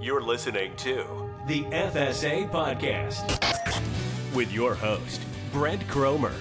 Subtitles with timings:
[0.00, 1.04] You're listening to
[1.48, 3.34] the FSA Podcast
[4.32, 6.32] with your host, Brent Cromer.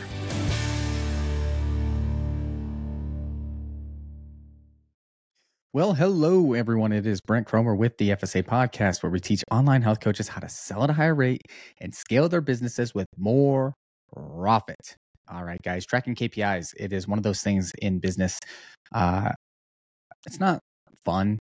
[5.74, 6.92] Well, hello, everyone.
[6.92, 10.40] It is Brent Cromer with the FSA Podcast, where we teach online health coaches how
[10.40, 11.42] to sell at a higher rate
[11.82, 13.74] and scale their businesses with more
[14.14, 14.96] profit.
[15.32, 16.76] All right, guys, tracking KPIs.
[16.78, 18.40] It is one of those things in business.
[18.94, 19.32] Uh,
[20.28, 20.60] it's not
[21.04, 21.40] fun.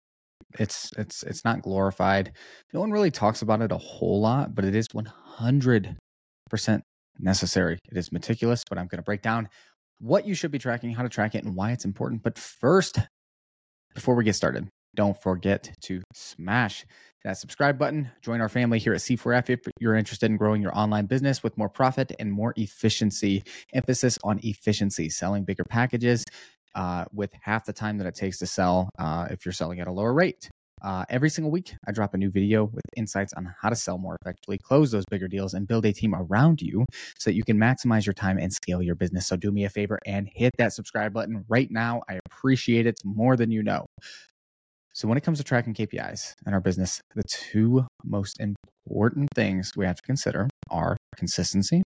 [0.59, 2.33] It's it's it's not glorified.
[2.73, 5.95] No one really talks about it a whole lot, but it is 100%
[7.19, 7.79] necessary.
[7.91, 9.49] It is meticulous, but I'm going to break down
[9.99, 12.23] what you should be tracking, how to track it, and why it's important.
[12.23, 12.99] But first,
[13.95, 16.85] before we get started, don't forget to smash
[17.23, 18.11] that subscribe button.
[18.21, 21.57] Join our family here at C4F if you're interested in growing your online business with
[21.57, 23.43] more profit and more efficiency.
[23.73, 26.25] Emphasis on efficiency, selling bigger packages
[26.75, 29.87] uh, with half the time that it takes to sell uh, if you're selling at
[29.87, 30.49] a lower rate.
[30.83, 33.97] Uh, every single week, I drop a new video with insights on how to sell
[33.97, 36.85] more effectively, close those bigger deals, and build a team around you
[37.17, 39.27] so that you can maximize your time and scale your business.
[39.27, 42.01] So, do me a favor and hit that subscribe button right now.
[42.09, 43.85] I appreciate it more than you know.
[44.93, 49.71] So, when it comes to tracking KPIs in our business, the two most important things
[49.77, 51.81] we have to consider are consistency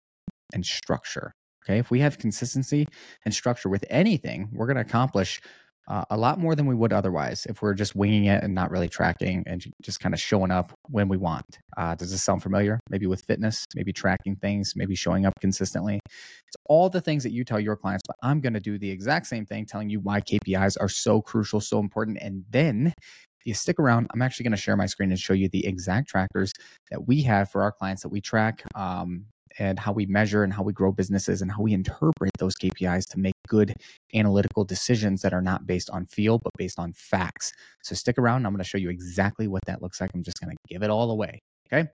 [0.52, 1.32] and structure.
[1.64, 1.78] Okay.
[1.78, 2.86] If we have consistency
[3.24, 5.40] and structure with anything, we're going to accomplish
[5.86, 8.70] uh, a lot more than we would otherwise if we're just winging it and not
[8.70, 11.58] really tracking and just kind of showing up when we want.
[11.76, 12.80] Uh, does this sound familiar?
[12.88, 16.00] Maybe with fitness, maybe tracking things, maybe showing up consistently.
[16.06, 18.90] It's all the things that you tell your clients, but I'm going to do the
[18.90, 22.18] exact same thing, telling you why KPIs are so crucial, so important.
[22.20, 25.34] And then if you stick around, I'm actually going to share my screen and show
[25.34, 26.52] you the exact trackers
[26.90, 29.26] that we have for our clients that we track um,
[29.58, 33.06] and how we measure and how we grow businesses and how we interpret those KPIs
[33.10, 33.74] to make good
[34.14, 37.52] analytical decisions that are not based on feel, but based on facts.
[37.82, 38.46] So stick around.
[38.46, 40.10] I'm going to show you exactly what that looks like.
[40.14, 41.40] I'm just going to give it all away.
[41.72, 41.88] Okay.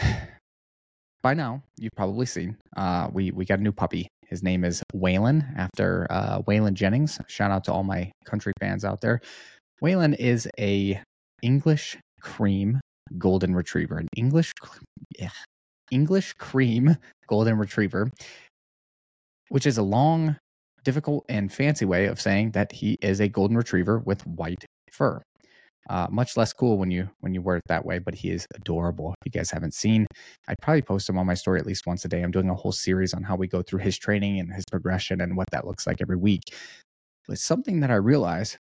[1.22, 4.06] By now, you've probably seen uh, we we got a new puppy.
[4.28, 7.20] His name is Waylon, after uh, Waylon Jennings.
[7.26, 9.20] Shout out to all my country fans out there.
[9.82, 11.00] Waylon is a
[11.42, 12.80] English cream
[13.18, 13.98] golden retriever.
[13.98, 14.52] An English,
[15.90, 18.10] English cream golden retriever,
[19.48, 20.36] which is a long,
[20.84, 25.22] difficult, and fancy way of saying that he is a golden retriever with white fur.
[25.88, 28.44] Uh, much less cool when you when you wear it that way, but he is
[28.56, 29.14] adorable.
[29.20, 30.06] If you guys haven't seen,
[30.48, 32.22] I probably post him on my story at least once a day.
[32.22, 35.20] I'm doing a whole series on how we go through his training and his progression
[35.20, 36.42] and what that looks like every week.
[37.28, 38.58] But something that I realized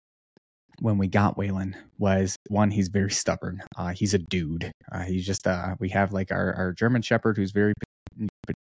[0.82, 3.62] when we got Waylon was one, he's very stubborn.
[3.76, 4.70] Uh, he's a dude.
[4.91, 7.72] Uh, he's just, uh, we have like our, our German Shepherd who's very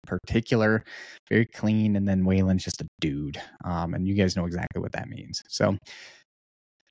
[0.06, 0.84] particular,
[1.30, 1.96] very clean.
[1.96, 3.42] And then Waylon's just a dude.
[3.66, 5.42] Um, and you guys know exactly what that means.
[5.50, 5.76] So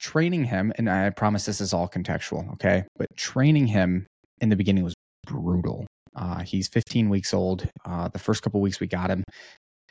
[0.01, 2.85] training him, and I promise this is all contextual, okay?
[2.99, 4.07] But training him
[4.41, 4.95] in the beginning was
[5.25, 5.87] brutal.
[6.17, 7.69] Uh, he's 15 weeks old.
[7.87, 9.23] Uh, the first couple weeks we got him,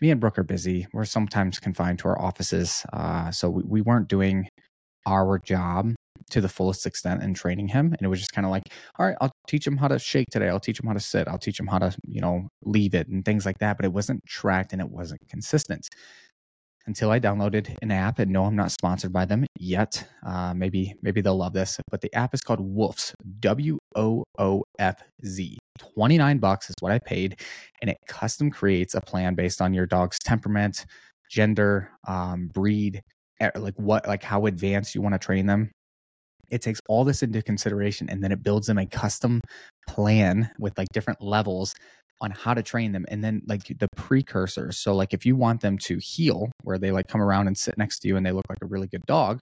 [0.02, 0.88] me and Brooke are busy.
[0.92, 2.84] We're sometimes confined to our offices.
[2.92, 4.50] Uh, so we, we weren't doing
[5.06, 5.94] our job
[6.32, 7.88] to the fullest extent in training him.
[7.88, 8.64] And it was just kind of like,
[8.98, 10.50] all right, I'll teach him how to shake today.
[10.50, 11.28] I'll teach him how to sit.
[11.28, 13.78] I'll teach him how to, you know, leave it and things like that.
[13.78, 15.88] But it wasn't tracked and it wasn't consistent
[16.88, 18.20] until I downloaded an app.
[18.20, 20.08] And no, I'm not sponsored by them yet.
[20.26, 21.78] Uh, maybe, maybe they'll love this.
[21.90, 25.58] But the app is called Woofz, W O O F Z.
[25.80, 27.40] 29 bucks is what I paid.
[27.82, 30.86] And it custom creates a plan based on your dog's temperament,
[31.30, 33.02] gender, um, breed,
[33.56, 35.72] like what like how advanced you want to train them
[36.50, 39.40] it takes all this into consideration and then it builds them a custom
[39.88, 41.74] plan with like different levels
[42.20, 44.78] on how to train them and then like the precursors.
[44.78, 47.78] So like if you want them to heel where they like come around and sit
[47.78, 49.40] next to you and they look like a really good dog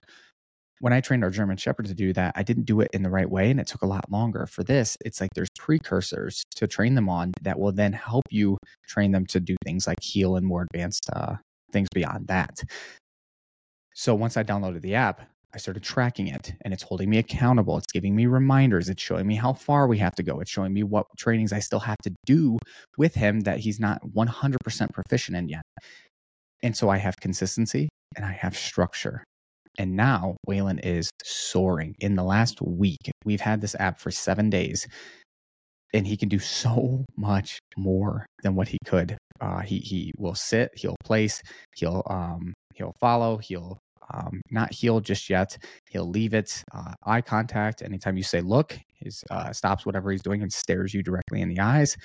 [0.78, 3.10] when i trained our german shepherd to do that i didn't do it in the
[3.10, 4.46] right way and it took a lot longer.
[4.46, 8.56] For this it's like there's precursors to train them on that will then help you
[8.88, 11.34] train them to do things like heel and more advanced uh,
[11.70, 12.62] things beyond that
[14.00, 15.20] so once I downloaded the app,
[15.52, 17.76] I started tracking it and it's holding me accountable.
[17.76, 18.88] It's giving me reminders.
[18.88, 20.40] It's showing me how far we have to go.
[20.40, 22.56] It's showing me what trainings I still have to do
[22.96, 25.60] with him that he's not 100% proficient in yet.
[26.62, 29.22] And so I have consistency and I have structure.
[29.76, 31.94] And now Waylon is soaring.
[31.98, 34.88] In the last week, we've had this app for seven days
[35.92, 39.18] and he can do so much more than what he could.
[39.42, 41.42] Uh, he he will sit, he'll place,
[41.74, 43.36] he'll um, He'll follow.
[43.36, 43.78] He'll
[44.14, 45.56] um, not heeled just yet.
[45.88, 46.62] He'll leave it.
[46.74, 47.82] Uh, eye contact.
[47.82, 51.48] Anytime you say look, he uh, stops whatever he's doing and stares you directly in
[51.48, 51.96] the eyes.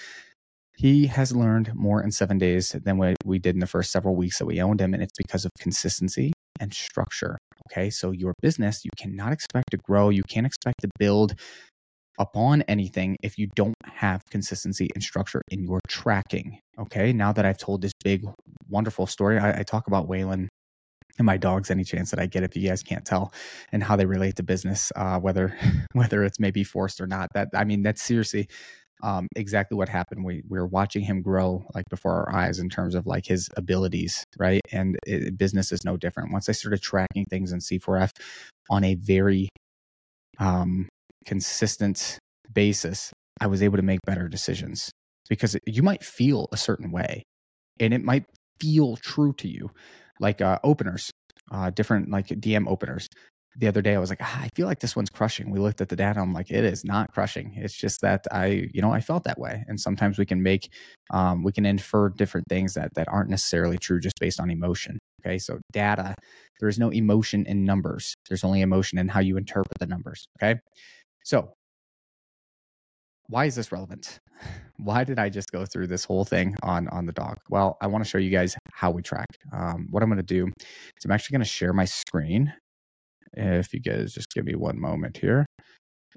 [0.78, 4.16] He has learned more in seven days than what we did in the first several
[4.16, 7.38] weeks that we owned him, and it's because of consistency and structure.
[7.72, 7.90] Okay.
[7.90, 10.10] So your business, you cannot expect to grow.
[10.10, 11.36] You can't expect to build
[12.20, 16.60] upon anything if you don't have consistency and structure in your tracking.
[16.80, 17.14] Okay.
[17.14, 18.26] Now that I've told this big,
[18.70, 20.48] wonderful story, I, I talk about Waylon
[21.18, 23.34] and my dogs any chance that I get if you guys can't tell
[23.72, 25.56] and how they relate to business, uh, whether
[25.94, 27.30] whether it's maybe forced or not.
[27.34, 28.48] That I mean, that's seriously
[29.04, 30.24] um, exactly what happened.
[30.24, 33.50] We, we were watching him grow like before our eyes in terms of like his
[33.58, 34.62] abilities, right?
[34.72, 36.32] And it, business is no different.
[36.32, 38.12] Once I started tracking things in C4F
[38.70, 39.50] on a very
[40.40, 40.88] um,
[41.26, 42.18] consistent
[42.52, 44.92] basis, I was able to make better decisions
[45.30, 47.24] because you might feel a certain way
[47.80, 48.26] and it might
[48.60, 49.70] feel true to you,
[50.20, 51.12] like uh, openers,
[51.52, 53.08] uh, different like DM openers
[53.58, 55.50] the other day I was like, ah, I feel like this one's crushing.
[55.50, 56.20] We looked at the data.
[56.20, 57.54] I'm like, it is not crushing.
[57.56, 59.64] It's just that I, you know, I felt that way.
[59.68, 60.72] And sometimes we can make,
[61.12, 65.00] um, we can infer different things that that aren't necessarily true just based on emotion.
[65.26, 66.16] Okay, so data,
[66.60, 68.14] there is no emotion in numbers.
[68.28, 70.26] There's only emotion in how you interpret the numbers.
[70.38, 70.60] Okay,
[71.24, 71.54] so
[73.28, 74.20] why is this relevant?
[74.78, 77.38] Why did I just go through this whole thing on on the dog?
[77.50, 79.28] Well, I want to show you guys how we track.
[79.54, 82.52] Um, what I'm going to do is I'm actually going to share my screen
[83.38, 85.46] if you guys just give me one moment here,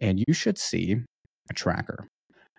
[0.00, 0.96] and you should see
[1.48, 2.08] a tracker.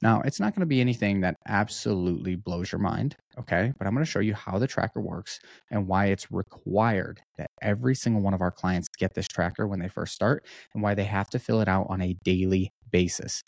[0.01, 3.73] Now, it's not going to be anything that absolutely blows your mind, okay?
[3.77, 5.39] But I'm going to show you how the tracker works
[5.71, 9.79] and why it's required that every single one of our clients get this tracker when
[9.79, 13.43] they first start and why they have to fill it out on a daily basis.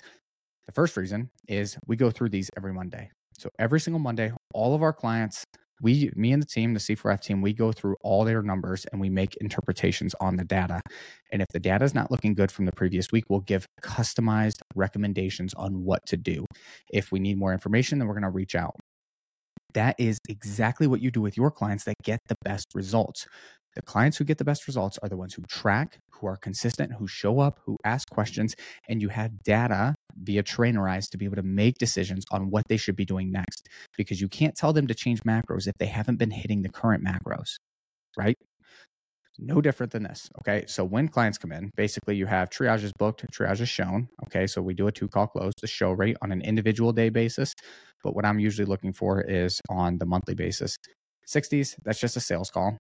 [0.68, 3.10] The first reason is we go through these every Monday.
[3.38, 5.44] So every single Monday, all of our clients
[5.82, 9.02] we me and the team the c4f team we go through all their numbers and
[9.02, 10.82] we make interpretations on the data.
[11.32, 14.62] And if the data is not looking good from the previous week we'll give customized
[14.76, 16.46] recommendations on what to do.
[16.92, 18.76] If we need more information then we're going to reach out.
[19.74, 23.26] That is exactly what you do with your clients that get the best results
[23.76, 26.92] the clients who get the best results are the ones who track, who are consistent,
[26.98, 28.56] who show up, who ask questions,
[28.90, 32.78] and you have data via trainerized to be able to make decisions on what they
[32.78, 33.68] should be doing next.
[33.98, 37.04] Because you can't tell them to change macros if they haven't been hitting the current
[37.04, 37.56] macros,
[38.18, 38.38] right?
[39.40, 40.30] No different than this.
[40.42, 40.66] Okay.
[40.68, 44.08] So when clients come in, basically you have triages booked, triages shown.
[44.26, 44.46] Okay.
[44.46, 47.56] So we do a two call close, the show rate on an individual day basis.
[48.04, 50.76] But what I'm usually looking for is on the monthly basis.
[51.28, 52.78] 60s, that's just a sales call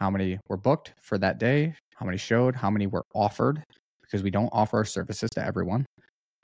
[0.00, 3.62] how many were booked for that day, how many showed, how many were offered,
[4.02, 5.84] because we don't offer our services to everyone.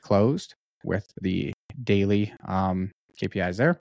[0.03, 0.55] Closed
[0.85, 3.81] with the daily um, KPIs there.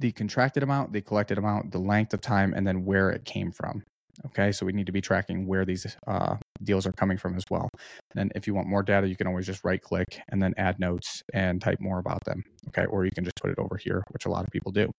[0.00, 3.50] The contracted amount, the collected amount, the length of time, and then where it came
[3.50, 3.82] from.
[4.26, 7.44] Okay, so we need to be tracking where these uh, deals are coming from as
[7.50, 7.68] well.
[8.16, 10.78] And if you want more data, you can always just right click and then add
[10.80, 12.42] notes and type more about them.
[12.68, 14.90] Okay, or you can just put it over here, which a lot of people do.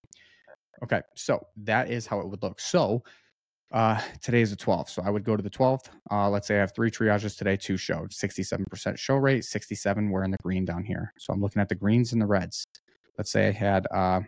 [0.83, 2.59] Okay, so that is how it would look.
[2.59, 3.03] So
[3.71, 4.89] uh, today is the 12th.
[4.89, 5.89] So I would go to the 12th.
[6.11, 10.23] Uh, let's say I have three triages today, two showed, 67% show rate, 67 were
[10.23, 11.13] in the green down here.
[11.19, 12.63] So I'm looking at the greens and the reds.
[13.17, 14.21] Let's say I had, uh,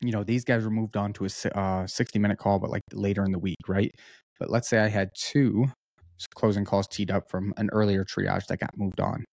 [0.00, 2.82] you know, these guys were moved on to a uh, 60 minute call, but like
[2.92, 3.90] later in the week, right?
[4.38, 5.66] But let's say I had two
[6.34, 9.24] closing calls teed up from an earlier triage that got moved on.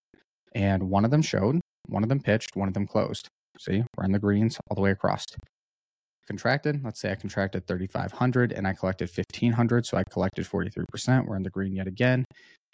[0.56, 3.28] And one of them showed, one of them pitched, one of them closed.
[3.60, 5.26] See, we're in the greens all the way across
[6.28, 6.84] contracted.
[6.84, 9.86] Let's say I contracted 3,500 and I collected 1,500.
[9.86, 11.26] So I collected 43%.
[11.26, 12.26] We're in the green yet again.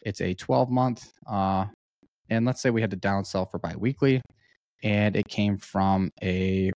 [0.04, 1.12] It's a 12 month.
[1.28, 1.66] Uh,
[2.30, 4.22] and let's say we had to downsell for biweekly
[4.84, 6.72] and it came from a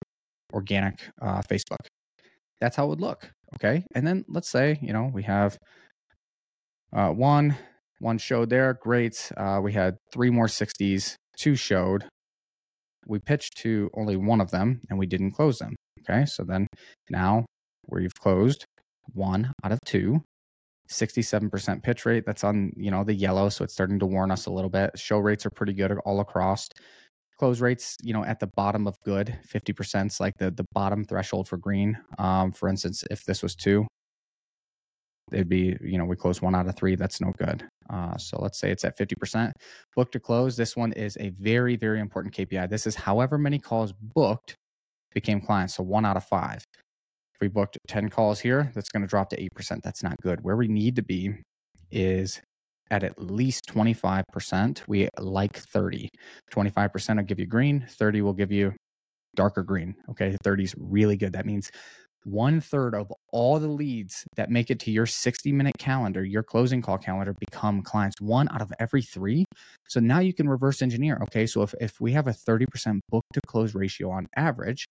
[0.54, 1.86] organic uh, Facebook.
[2.62, 3.30] That's how it would look.
[3.56, 3.84] Okay.
[3.96, 5.58] And then let's say, you know, we have
[6.94, 7.56] uh, one,
[8.00, 8.78] one showed there.
[8.82, 9.32] Great.
[9.36, 12.06] Uh, we had three more 60s, two showed.
[13.08, 15.76] We pitched to only one of them and we didn't close them.
[16.10, 16.68] Okay, so then
[17.10, 17.46] now
[17.84, 18.66] where you've closed
[19.14, 20.22] one out of two.
[20.90, 22.24] 67% pitch rate.
[22.26, 23.50] That's on, you know, the yellow.
[23.50, 24.98] So it's starting to warn us a little bit.
[24.98, 26.70] Show rates are pretty good all across.
[27.38, 31.04] Close rates, you know, at the bottom of good, 50% is like the, the bottom
[31.04, 31.98] threshold for green.
[32.18, 33.86] Um, for instance, if this was two,
[35.32, 36.96] it'd be, you know, we close one out of three.
[36.96, 37.68] That's no good.
[37.90, 39.52] Uh, so let's say it's at 50%.
[39.96, 40.56] Book to close.
[40.56, 42.70] This one is a very, very important KPI.
[42.70, 44.56] This is however many calls booked
[45.18, 45.74] became clients.
[45.76, 46.60] So one out of five.
[47.34, 49.82] If we booked 10 calls here, that's going to drop to 8%.
[49.82, 50.44] That's not good.
[50.44, 51.34] Where we need to be
[51.90, 52.40] is
[52.92, 54.84] at at least 25%.
[54.88, 56.08] We like 30.
[56.52, 58.74] 25% will give you green, 30 will give you
[59.36, 59.96] darker green.
[60.12, 60.36] Okay.
[60.44, 61.34] 30 is really good.
[61.34, 61.72] That means
[62.24, 66.44] one third of all the leads that make it to your 60 minute calendar, your
[66.44, 68.20] closing call calendar, become clients.
[68.20, 69.46] One out of every three.
[69.88, 71.20] So now you can reverse engineer.
[71.24, 71.46] Okay.
[71.46, 74.88] So if, if we have a 30% book to close ratio on average,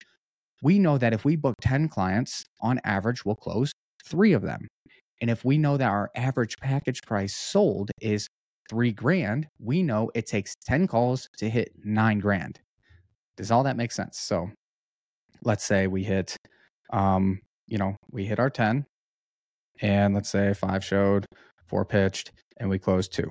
[0.62, 3.73] we know that if we book 10 clients on average, we'll close
[4.04, 4.66] three of them.
[5.21, 8.28] And if we know that our average package price sold is
[8.68, 12.61] three grand, we know it takes 10 calls to hit nine grand.
[13.37, 14.18] Does all that make sense?
[14.18, 14.50] So
[15.42, 16.37] let's say we hit,
[16.93, 18.87] um, you know, we hit our 10
[19.81, 21.26] and let's say five showed,
[21.66, 23.31] four pitched, and we closed two.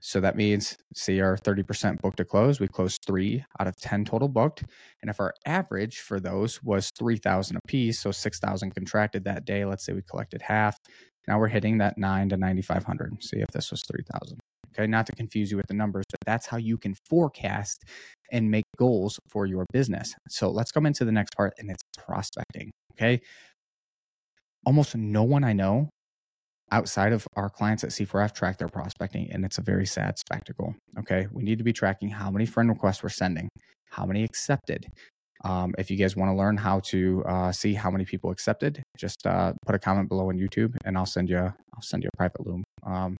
[0.00, 4.04] So that means, see our 30% book to close, we closed three out of 10
[4.04, 4.62] total booked.
[5.00, 9.64] And if our average for those was 3,000 a piece, so 6,000 contracted that day,
[9.64, 10.78] let's say we collected half.
[11.26, 13.22] Now we're hitting that nine to 9,500.
[13.22, 14.38] See if this was 3,000.
[14.76, 14.86] Okay.
[14.86, 17.84] Not to confuse you with the numbers, but that's how you can forecast
[18.32, 20.14] and make goals for your business.
[20.28, 22.70] So let's come into the next part and it's prospecting.
[22.92, 23.20] Okay.
[24.64, 25.88] Almost no one I know
[26.72, 30.74] outside of our clients at C4F track their prospecting, and it's a very sad spectacle.
[30.98, 31.28] Okay.
[31.32, 33.48] We need to be tracking how many friend requests we're sending,
[33.90, 34.86] how many accepted.
[35.44, 38.82] Um, if you guys want to learn how to uh, see how many people accepted,
[38.98, 42.08] just uh, put a comment below on YouTube, and I'll send you I'll send you
[42.12, 42.64] a private loom.
[42.84, 43.16] Um,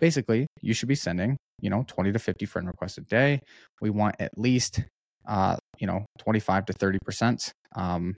[0.00, 3.40] basically, you should be sending you know 20 to 50 friend requests a day.
[3.80, 4.82] We want at least
[5.28, 7.52] uh, you know 25 to 30 percent.
[7.76, 8.16] Um,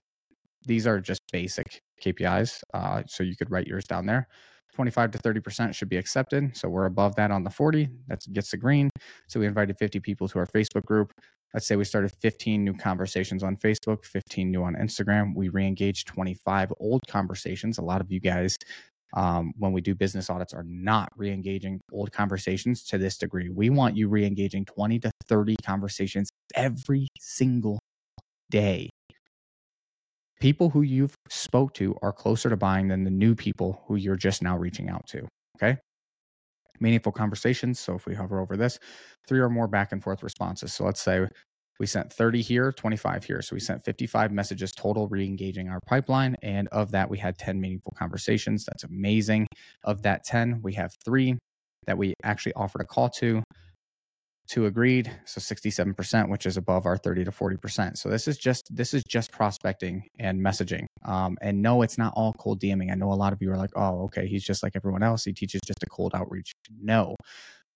[0.65, 4.27] these are just basic KPIs, uh, so you could write yours down there.
[4.75, 6.55] 25 to 30% should be accepted.
[6.57, 7.89] So we're above that on the 40.
[8.07, 8.89] That gets the green.
[9.27, 11.11] So we invited 50 people to our Facebook group.
[11.53, 15.35] Let's say we started 15 new conversations on Facebook, 15 new on Instagram.
[15.35, 17.77] We re engaged 25 old conversations.
[17.77, 18.57] A lot of you guys,
[19.13, 23.49] um, when we do business audits, are not re engaging old conversations to this degree.
[23.49, 27.79] We want you re engaging 20 to 30 conversations every single
[28.49, 28.89] day.
[30.39, 34.17] People who you've spoke to are closer to buying than the new people who you're
[34.17, 35.27] just now reaching out to
[35.57, 35.77] okay?
[36.79, 38.79] Meaningful conversations so if we hover over this
[39.27, 40.73] three or more back and forth responses.
[40.73, 41.27] So let's say
[41.79, 43.41] we sent 30 here 25 here.
[43.41, 46.35] So we sent 55 messages total re-engaging our pipeline.
[46.41, 48.65] And of that we had 10 meaningful conversations.
[48.65, 49.47] That's amazing.
[49.83, 51.37] Of that 10 we have three
[51.85, 53.43] that we actually offered a call to
[54.49, 55.11] two agreed.
[55.25, 59.03] So 67% which is above our 30 to 40% so this is just this is
[59.07, 60.85] just prospecting and messaging.
[61.05, 62.91] Um, and no it's not all cold dming.
[62.91, 65.23] I know a lot of you are like oh okay he's just like everyone else.
[65.23, 66.53] He teaches just a cold outreach.
[66.81, 67.15] No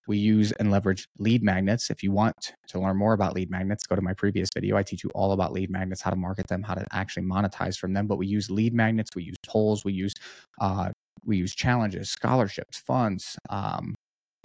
[0.07, 3.85] we use and leverage lead magnets if you want to learn more about lead magnets
[3.85, 6.47] go to my previous video i teach you all about lead magnets how to market
[6.47, 9.83] them how to actually monetize from them but we use lead magnets we use polls
[9.85, 10.13] we use
[10.61, 10.89] uh,
[11.25, 13.93] we use challenges scholarships funds um,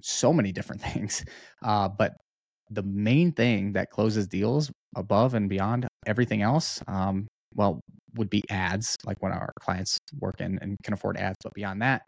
[0.02, 1.24] so many different things.
[1.62, 2.14] Uh, but
[2.70, 7.80] the main thing that closes deals above and beyond everything else, um, well,
[8.14, 11.36] would be ads, like when our clients work in and can afford ads.
[11.42, 12.02] But beyond that,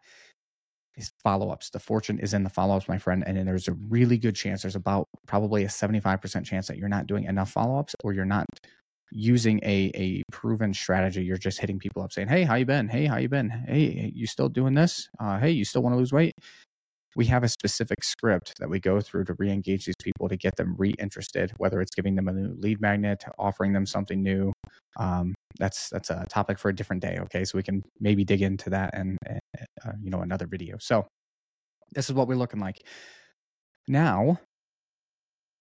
[0.97, 1.71] is follow ups.
[1.71, 3.25] The fortune is in the follow ups, my friend.
[3.27, 7.07] And there's a really good chance, there's about probably a 75% chance that you're not
[7.07, 8.47] doing enough follow ups or you're not
[9.11, 11.23] using a, a proven strategy.
[11.25, 12.89] You're just hitting people up saying, Hey, how you been?
[12.89, 13.49] Hey, how you been?
[13.49, 15.09] Hey, you still doing this?
[15.21, 16.35] Uh, hey, you still want to lose weight?
[17.17, 20.57] We have a specific script that we go through to re-engage these people to get
[20.57, 24.53] them re-interested whether it's giving them a new lead magnet offering them something new
[24.99, 27.45] um, that's that's a topic for a different day okay?
[27.45, 29.17] So we can maybe dig into that and
[29.85, 30.77] uh, you know another video.
[30.79, 31.07] So
[31.93, 32.85] this is what we're looking like.
[33.89, 34.41] Now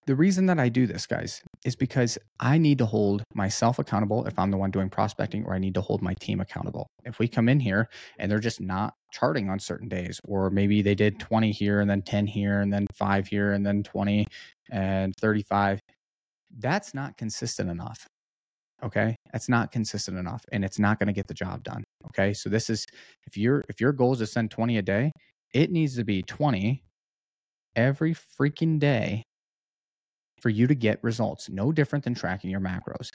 [0.05, 4.25] the reason that I do this, guys, is because I need to hold myself accountable
[4.25, 6.87] if I'm the one doing prospecting, or I need to hold my team accountable.
[7.05, 7.87] If we come in here
[8.19, 11.89] and they're just not charting on certain days, or maybe they did 20 here and
[11.89, 14.25] then 10 here and then five here and then 20
[14.71, 15.79] and 35,
[16.59, 18.05] that's not consistent enough.
[18.83, 19.15] Okay.
[19.31, 21.83] That's not consistent enough and it's not going to get the job done.
[22.07, 22.33] Okay.
[22.33, 22.85] So this is
[23.25, 25.11] if your if your goal is to send 20 a day,
[25.53, 26.83] it needs to be 20
[27.75, 29.23] every freaking day
[30.43, 33.09] for you to get results, no different than tracking your macros.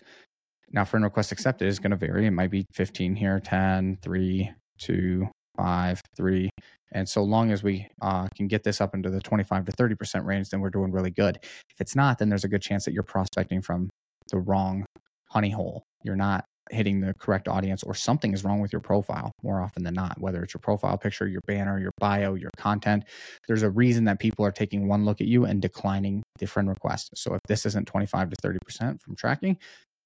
[0.73, 2.26] Now, friend request accepted is going to vary.
[2.26, 6.50] It might be 15 here, 10, 3, 2, 5, 3.
[6.92, 10.25] And so long as we uh, can get this up into the 25 to 30%
[10.25, 11.38] range, then we're doing really good.
[11.42, 13.90] If it's not, then there's a good chance that you're prospecting from
[14.32, 14.87] the wrong
[15.28, 15.82] honey hole.
[16.02, 19.85] You're not hitting the correct audience or something is wrong with your profile more often
[19.85, 23.05] than not, whether it's your profile picture, your banner, your bio, your content.
[23.47, 26.69] There's a reason that people are taking one look at you and declining the friend
[26.69, 27.11] request.
[27.15, 29.59] So if this isn't 25 to 30% from tracking,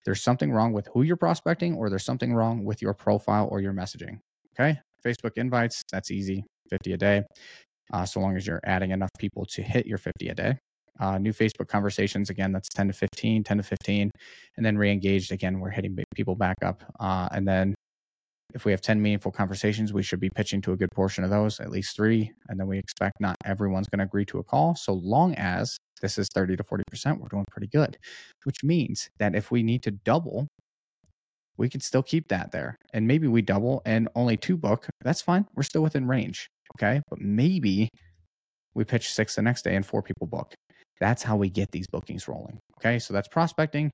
[0.04, 3.60] there's something wrong with who you're prospecting or there's something wrong with your profile or
[3.60, 4.18] your messaging.
[4.54, 4.78] Okay.
[5.04, 7.22] Facebook invites, that's easy, 50 a day.
[7.92, 10.58] Uh, so long as you're adding enough people to hit your 50 a day
[11.00, 12.30] uh, new Facebook conversations.
[12.30, 14.10] Again, that's 10 to 15, 10 to 15.
[14.56, 16.82] And then re-engaged, again, we're hitting people back up.
[17.00, 17.74] Uh, and then
[18.54, 21.30] if we have 10 meaningful conversations, we should be pitching to a good portion of
[21.30, 22.30] those, at least three.
[22.48, 24.74] And then we expect not everyone's going to agree to a call.
[24.74, 27.96] So long as this is 30 to 40%, we're doing pretty good,
[28.44, 30.48] which means that if we need to double,
[31.56, 32.76] we can still keep that there.
[32.92, 34.88] And maybe we double and only two book.
[35.02, 35.46] That's fine.
[35.54, 36.48] We're still within range.
[36.76, 37.00] Okay.
[37.08, 37.88] But maybe
[38.74, 40.54] we pitch six the next day and four people book.
[41.02, 42.60] That's how we get these bookings rolling.
[42.78, 43.00] Okay.
[43.00, 43.90] So that's prospecting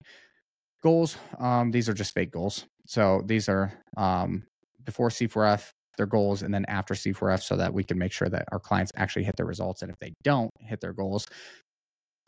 [0.83, 1.17] goals.
[1.39, 2.67] Um, these are just fake goals.
[2.87, 4.45] So these are um,
[4.85, 8.45] before C4F, their goals, and then after C4F so that we can make sure that
[8.53, 9.81] our clients actually hit their results.
[9.81, 11.27] And if they don't hit their goals,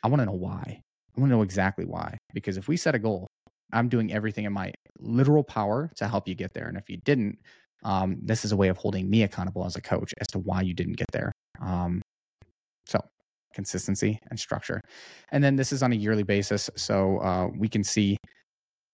[0.03, 0.81] I want to know why.
[1.15, 2.17] I want to know exactly why.
[2.33, 3.27] Because if we set a goal,
[3.71, 6.67] I'm doing everything in my literal power to help you get there.
[6.67, 7.37] And if you didn't,
[7.83, 10.61] um, this is a way of holding me accountable as a coach as to why
[10.61, 11.31] you didn't get there.
[11.61, 12.01] Um,
[13.53, 14.81] consistency and structure.
[15.31, 16.69] And then this is on a yearly basis.
[16.75, 18.17] So uh, we can see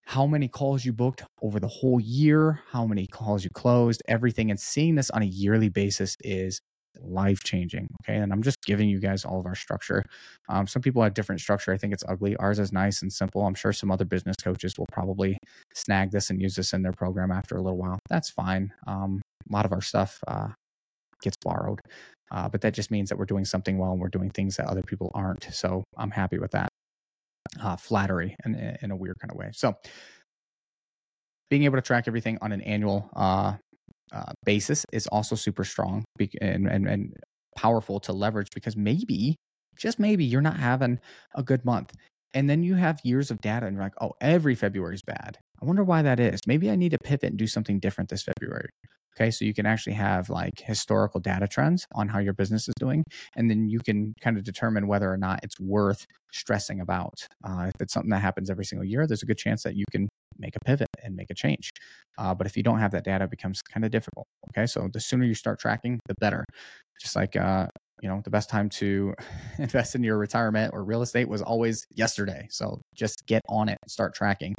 [0.05, 4.49] how many calls you booked over the whole year, how many calls you closed, everything.
[4.49, 6.61] And seeing this on a yearly basis is
[7.01, 7.87] life changing.
[8.03, 8.17] Okay.
[8.17, 10.03] And I'm just giving you guys all of our structure.
[10.49, 11.73] Um, some people have different structure.
[11.73, 12.35] I think it's ugly.
[12.37, 13.45] Ours is nice and simple.
[13.45, 15.37] I'm sure some other business coaches will probably
[15.75, 17.99] snag this and use this in their program after a little while.
[18.09, 18.71] That's fine.
[18.87, 20.47] Um, a lot of our stuff uh,
[21.21, 21.79] gets borrowed,
[22.31, 24.67] uh, but that just means that we're doing something well and we're doing things that
[24.67, 25.47] other people aren't.
[25.51, 26.69] So I'm happy with that.
[27.61, 29.49] Uh, flattery in, in a weird kind of way.
[29.53, 29.73] So
[31.49, 33.53] being able to track everything on an annual uh,
[34.11, 36.03] uh, basis is also super strong
[36.41, 37.13] and, and, and
[37.55, 39.37] powerful to leverage because maybe,
[39.77, 40.99] just maybe, you're not having
[41.35, 41.93] a good month.
[42.33, 45.37] And then you have years of data and you're like, oh, every February is bad.
[45.61, 46.41] I wonder why that is.
[46.45, 48.69] Maybe I need to pivot and do something different this February.
[49.17, 49.31] Okay.
[49.31, 53.03] So you can actually have like historical data trends on how your business is doing.
[53.35, 57.15] And then you can kind of determine whether or not it's worth stressing about.
[57.43, 59.85] Uh, if it's something that happens every single year, there's a good chance that you
[59.91, 60.07] can
[60.37, 61.71] make a pivot and make a change.
[62.19, 64.27] Uh, but if you don't have that data, it becomes kind of difficult.
[64.49, 64.67] Okay.
[64.67, 66.45] So the sooner you start tracking, the better.
[67.01, 67.67] Just like, uh,
[68.01, 69.15] you know, the best time to
[69.57, 72.47] invest in your retirement or real estate was always yesterday.
[72.51, 74.53] So just get on it start tracking.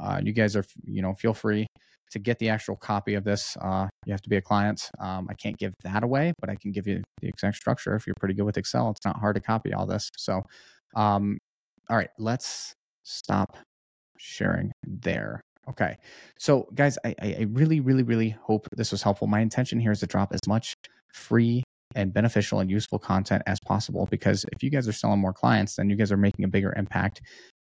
[0.00, 1.66] Uh, you guys are, you know, feel free
[2.10, 4.90] to get the actual copy of this, uh, you have to be a client.
[4.98, 7.94] Um, I can't give that away, but I can give you the exact structure.
[7.94, 10.10] If you're pretty good with Excel, it's not hard to copy all this.
[10.16, 10.42] So,
[10.96, 11.38] um,
[11.88, 12.72] all right, let's
[13.04, 13.56] stop
[14.18, 15.40] sharing there.
[15.68, 15.96] Okay.
[16.38, 19.26] So, guys, I, I really, really, really hope this was helpful.
[19.26, 20.74] My intention here is to drop as much
[21.12, 21.62] free
[21.94, 25.76] and beneficial and useful content as possible because if you guys are selling more clients,
[25.76, 27.20] then you guys are making a bigger impact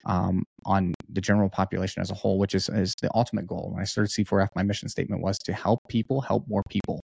[0.06, 3.72] um, on the general population as a whole, which is, is the ultimate goal.
[3.74, 7.02] When I started C4F, my mission statement was to help people help more people.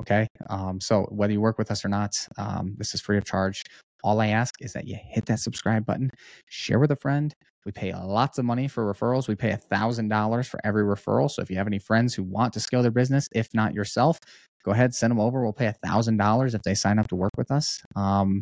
[0.00, 0.26] Okay.
[0.48, 3.62] Um, so whether you work with us or not, um, this is free of charge.
[4.02, 6.10] All I ask is that you hit that subscribe button,
[6.48, 7.34] share with a friend.
[7.66, 9.28] We pay lots of money for referrals.
[9.28, 11.30] We pay $1,000 for every referral.
[11.30, 14.18] So if you have any friends who want to scale their business, if not yourself,
[14.64, 15.42] go ahead, send them over.
[15.42, 17.82] We'll pay $1,000 if they sign up to work with us.
[17.96, 18.40] Um,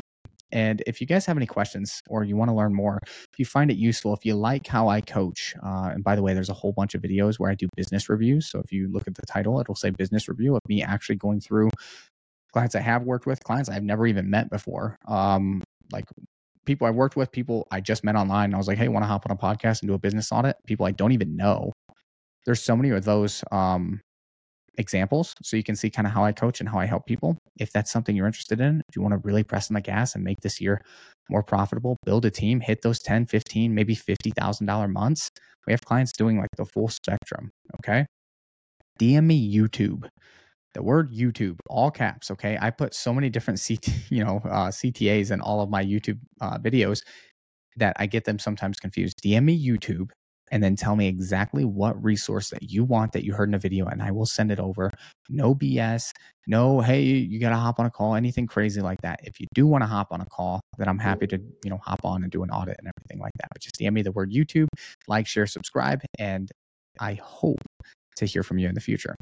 [0.51, 3.45] and if you guys have any questions or you want to learn more, if you
[3.45, 6.49] find it useful, if you like how I coach, uh, and by the way, there's
[6.49, 8.49] a whole bunch of videos where I do business reviews.
[8.49, 11.39] So if you look at the title, it'll say business review of me actually going
[11.39, 11.69] through
[12.51, 14.97] clients I have worked with, clients I've never even met before.
[15.07, 16.05] Um, like
[16.65, 18.53] people I worked with, people I just met online.
[18.53, 20.55] I was like, hey, want to hop on a podcast and do a business audit?
[20.65, 21.73] People I don't even know.
[22.45, 24.01] There's so many of those um,
[24.77, 27.37] examples so you can see kind of how I coach and how I help people.
[27.59, 30.15] If that's something you're interested in, if you want to really press on the gas
[30.15, 30.81] and make this year
[31.29, 35.29] more profitable, build a team, hit those 10, 15, maybe $50,000 months.
[35.67, 37.51] We have clients doing like the full spectrum.
[37.79, 38.05] Okay.
[38.99, 40.07] DM me YouTube.
[40.73, 42.29] The word YouTube, all caps.
[42.31, 42.57] Okay.
[42.61, 46.19] I put so many different CT, you know, uh, CTAs in all of my YouTube
[46.41, 47.01] uh, videos
[47.77, 49.21] that I get them sometimes confused.
[49.23, 50.09] DM me YouTube
[50.51, 53.59] and then tell me exactly what resource that you want that you heard in a
[53.59, 54.91] video and I will send it over.
[55.29, 56.11] No BS,
[56.47, 59.19] no, hey, you got to hop on a call, anything crazy like that.
[59.23, 61.79] If you do want to hop on a call, then I'm happy to, you know,
[61.83, 63.49] hop on and do an audit and everything like that.
[63.53, 64.67] But just DM me the word YouTube,
[65.07, 66.49] like, share, subscribe, and
[66.99, 67.61] I hope
[68.17, 69.15] to hear from you in the future.